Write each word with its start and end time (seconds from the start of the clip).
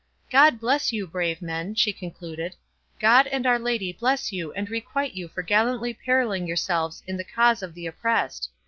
—"God 0.31 0.59
bless 0.59 0.91
you, 0.91 1.05
brave 1.05 1.43
men," 1.43 1.75
she 1.75 1.93
concluded, 1.93 2.55
"God 2.99 3.27
and 3.27 3.45
Our 3.45 3.59
Lady 3.59 3.93
bless 3.93 4.31
you 4.31 4.51
and 4.53 4.67
requite 4.67 5.13
you 5.13 5.27
for 5.27 5.43
gallantly 5.43 5.93
perilling 5.93 6.47
yourselves 6.47 7.03
in 7.05 7.17
the 7.17 7.23
cause 7.23 7.61
of 7.61 7.75
the 7.75 7.85
oppressed! 7.85 8.49